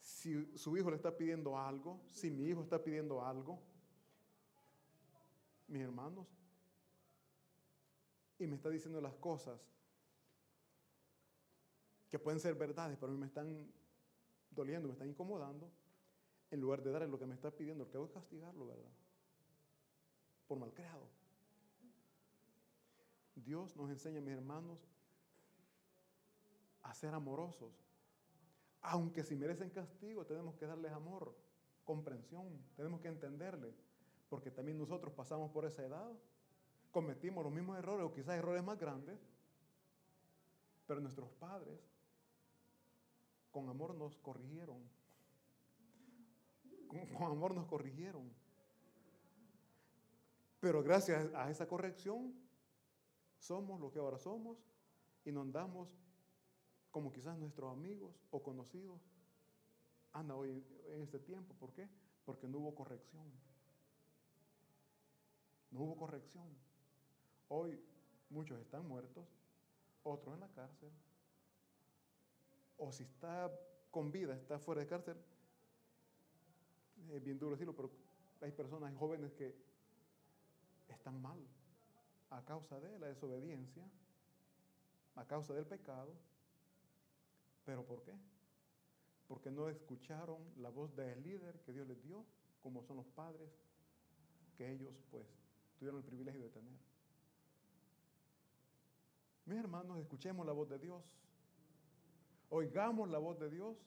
[0.00, 3.60] Si su hijo le está pidiendo algo, si mi hijo está pidiendo algo,
[5.66, 6.26] mis hermanos,
[8.38, 9.60] y me está diciendo las cosas
[12.08, 13.70] que pueden ser verdades, pero a mí me están
[14.50, 15.70] doliendo, me están incomodando,
[16.50, 18.90] en lugar de darle lo que me está pidiendo, lo que hago es castigarlo, ¿verdad?
[20.48, 21.06] Por malcriado.
[23.36, 24.78] Dios nos enseña, mis hermanos,
[26.82, 27.72] a ser amorosos,
[28.80, 31.34] Aunque si merecen castigo, tenemos que darles amor,
[31.84, 32.46] comprensión,
[32.76, 33.74] tenemos que entenderles,
[34.28, 36.12] porque también nosotros pasamos por esa edad,
[36.92, 39.18] cometimos los mismos errores o quizás errores más grandes,
[40.86, 41.78] pero nuestros padres
[43.50, 44.78] con amor nos corrigieron.
[46.86, 48.32] Con, con amor nos corrigieron.
[50.60, 52.34] Pero gracias a esa corrección,
[53.38, 54.58] somos lo que ahora somos
[55.24, 55.88] y nos damos
[56.90, 59.00] como quizás nuestros amigos o conocidos
[60.12, 61.54] anda hoy en este tiempo.
[61.54, 61.88] ¿Por qué?
[62.24, 63.30] Porque no hubo corrección.
[65.70, 66.48] No hubo corrección.
[67.48, 67.80] Hoy
[68.30, 69.26] muchos están muertos,
[70.02, 70.90] otros en la cárcel.
[72.78, 73.50] O si está
[73.90, 75.16] con vida, está fuera de cárcel,
[77.10, 77.90] es bien duro decirlo, pero
[78.40, 79.54] hay personas jóvenes que
[80.92, 81.38] están mal
[82.30, 83.84] a causa de la desobediencia,
[85.16, 86.14] a causa del pecado.
[87.64, 88.14] ¿Pero por qué?
[89.26, 92.24] Porque no escucharon la voz del líder que Dios les dio,
[92.62, 93.50] como son los padres
[94.56, 95.26] que ellos pues
[95.78, 96.78] tuvieron el privilegio de tener.
[99.46, 101.02] Mis hermanos, escuchemos la voz de Dios,
[102.50, 103.78] oigamos la voz de Dios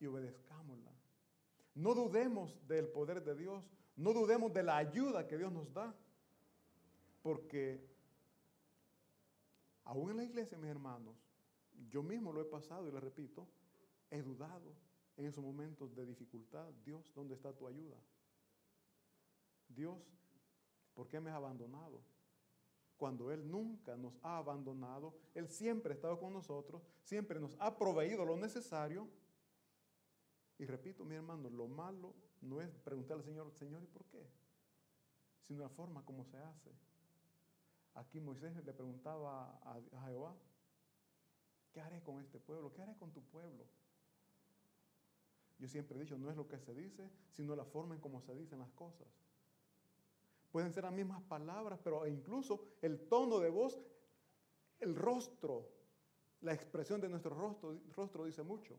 [0.00, 0.92] y obedezcámosla.
[1.74, 3.64] No dudemos del poder de Dios,
[3.96, 5.94] no dudemos de la ayuda que Dios nos da,
[7.22, 7.80] porque
[9.84, 11.16] aún en la iglesia, mis hermanos,
[11.90, 13.46] yo mismo lo he pasado y le repito,
[14.10, 14.74] he dudado
[15.16, 16.68] en esos momentos de dificultad.
[16.84, 17.96] Dios, ¿dónde está tu ayuda?
[19.68, 19.98] Dios,
[20.94, 22.02] ¿por qué me has abandonado?
[22.98, 27.76] Cuando Él nunca nos ha abandonado, Él siempre ha estado con nosotros, siempre nos ha
[27.76, 29.08] proveído lo necesario.
[30.58, 34.26] Y repito, mi hermano, lo malo no es preguntarle al Señor, Señor, ¿y por qué?
[35.42, 36.70] Sino la forma como se hace.
[37.94, 40.34] Aquí Moisés le preguntaba a, Jehová,
[41.72, 42.72] ¿qué haré con este pueblo?
[42.72, 43.64] ¿Qué haré con tu pueblo?
[45.58, 48.20] Yo siempre he dicho, no es lo que se dice, sino la forma en cómo
[48.20, 49.08] se dicen las cosas.
[50.52, 53.80] Pueden ser las mismas palabras, pero incluso el tono de voz,
[54.80, 55.70] el rostro,
[56.42, 58.78] la expresión de nuestro rostro, rostro dice mucho.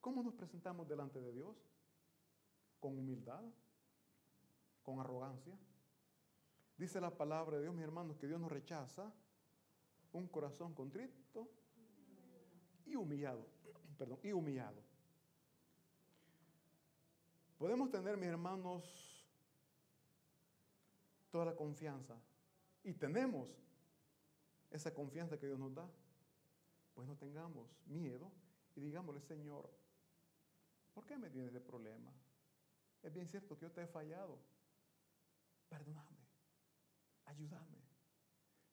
[0.00, 1.56] ¿Cómo nos presentamos delante de Dios?
[2.80, 3.42] ¿Con humildad?
[4.82, 5.56] ¿Con arrogancia?
[6.76, 9.12] Dice la palabra de Dios, mis hermanos, que Dios nos rechaza
[10.12, 11.48] un corazón contrito
[12.84, 13.46] y humillado.
[13.98, 14.82] Perdón, y humillado.
[17.58, 19.26] Podemos tener, mis hermanos,
[21.30, 22.14] toda la confianza.
[22.84, 23.50] Y tenemos
[24.70, 25.88] esa confianza que Dios nos da.
[26.94, 28.30] Pues no tengamos miedo
[28.74, 29.70] y digámosle, Señor,
[30.94, 32.10] ¿por qué me tienes de problema?
[33.02, 34.38] Es bien cierto que yo te he fallado.
[35.68, 36.28] Perdóname,
[37.24, 37.84] ayúdame.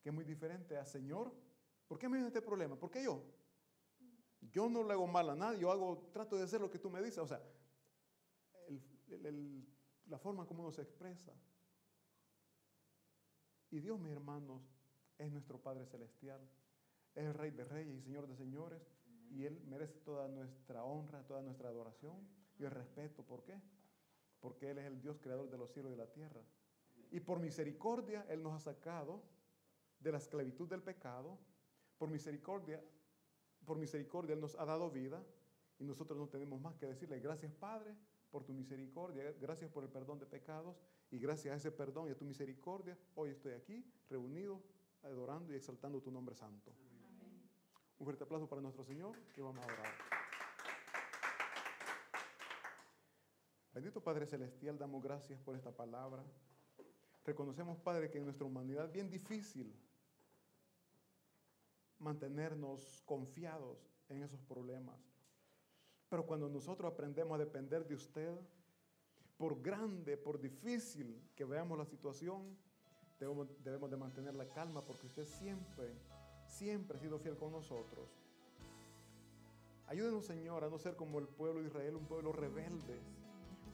[0.02, 1.32] Que es muy diferente a, Señor,
[1.86, 2.76] ¿por qué me tienes este problema?
[2.76, 3.22] ¿Por qué yo?
[4.40, 6.90] Yo no le hago mal a nadie, yo hago, trato de hacer lo que tú
[6.90, 7.18] me dices.
[7.18, 7.40] O sea,
[10.06, 11.32] la forma como uno se expresa.
[13.70, 14.62] Y Dios, mis hermanos,
[15.18, 16.40] es nuestro Padre Celestial.
[17.14, 18.82] Es el Rey de Reyes y Señor de Señores.
[19.30, 23.24] Y Él merece toda nuestra honra, toda nuestra adoración y el respeto.
[23.24, 23.60] ¿Por qué?
[24.44, 26.42] Porque Él es el Dios creador de los cielos y de la tierra.
[27.10, 29.22] Y por misericordia Él nos ha sacado
[30.00, 31.38] de la esclavitud del pecado.
[31.96, 32.84] Por misericordia,
[33.64, 35.24] por misericordia Él nos ha dado vida.
[35.78, 37.96] Y nosotros no tenemos más que decirle gracias Padre
[38.30, 40.76] por tu misericordia, gracias por el perdón de pecados
[41.10, 44.60] y gracias a ese perdón y a tu misericordia, hoy estoy aquí reunido,
[45.04, 46.70] adorando y exaltando tu nombre santo.
[47.06, 47.48] Amén.
[47.98, 50.23] Un fuerte aplauso para nuestro Señor que vamos a orar.
[53.74, 56.22] Bendito Padre Celestial, damos gracias por esta palabra.
[57.24, 59.74] Reconocemos, Padre, que en nuestra humanidad es bien difícil
[61.98, 65.00] mantenernos confiados en esos problemas.
[66.08, 68.38] Pero cuando nosotros aprendemos a depender de usted,
[69.36, 72.56] por grande, por difícil que veamos la situación,
[73.18, 75.96] debemos, de mantener la calma porque usted siempre,
[76.46, 78.08] siempre ha sido fiel con nosotros.
[79.88, 83.00] Ayúdenos, Señor, a no ser como el pueblo de Israel, un pueblo rebelde,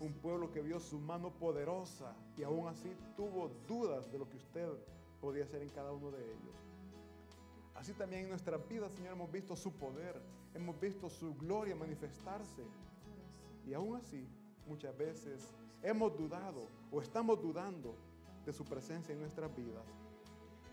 [0.00, 4.38] un pueblo que vio su mano poderosa y aún así tuvo dudas de lo que
[4.38, 4.68] usted
[5.20, 6.56] podía hacer en cada uno de ellos.
[7.74, 10.20] Así también en nuestra vida, Señor, hemos visto su poder,
[10.54, 12.64] hemos visto su gloria manifestarse.
[13.66, 14.26] Y aún así,
[14.66, 17.94] muchas veces hemos dudado o estamos dudando
[18.46, 19.84] de su presencia en nuestras vidas.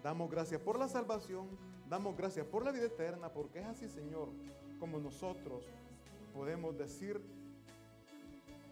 [0.02, 1.48] Damos gracias por la salvación,
[1.90, 4.30] damos gracias por la vida eterna, porque es así, Señor,
[4.80, 5.66] como nosotros
[6.34, 7.22] podemos decir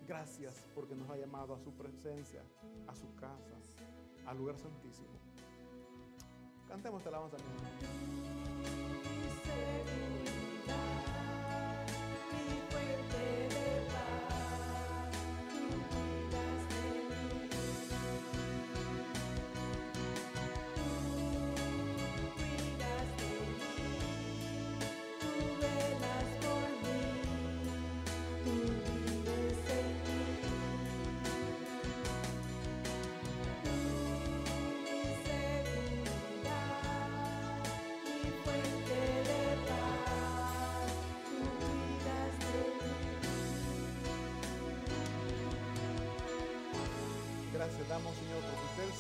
[0.08, 2.44] Gracias porque nos ha llamado a su presencia,
[2.88, 3.56] a su casa,
[4.28, 5.08] al lugar santísimo.
[6.68, 7.86] Cantemos te alabanza, mi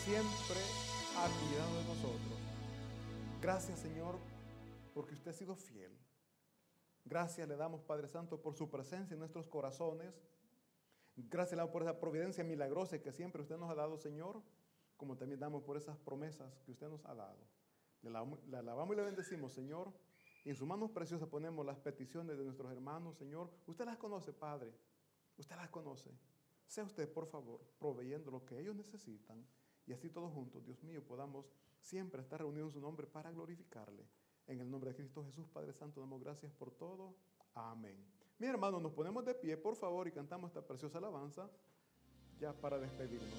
[0.06, 0.62] siempre
[1.18, 2.40] ha cuidado de nosotros.
[3.42, 4.20] Gracias, Señor,
[4.94, 5.98] porque usted ha sido fiel.
[7.04, 10.14] Gracias le damos, Padre Santo, por su presencia en nuestros corazones.
[11.16, 14.44] Gracias le damos por esa providencia milagrosa que siempre usted nos ha dado, Señor,
[14.96, 17.44] como también damos por esas promesas que usted nos ha dado.
[18.04, 18.10] Le
[18.58, 19.92] alabamos, y le bendecimos, Señor.
[20.44, 23.50] En sus manos preciosas ponemos las peticiones de nuestros hermanos, Señor.
[23.66, 24.72] Usted las conoce, Padre.
[25.36, 26.12] Usted las conoce.
[26.68, 29.44] Sea usted, por favor, proveyendo lo que ellos necesitan.
[29.88, 31.46] Y así todos juntos, Dios mío, podamos
[31.80, 34.08] siempre estar reunidos en su nombre para glorificarle.
[34.48, 37.16] En el nombre de Cristo Jesús, Padre Santo, damos gracias por todo.
[37.54, 37.98] Amén.
[38.38, 41.50] Mi hermano, nos ponemos de pie, por favor, y cantamos esta preciosa alabanza
[42.40, 43.30] ya para despedirnos.